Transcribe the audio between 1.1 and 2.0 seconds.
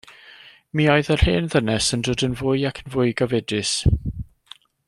yr hen ddynes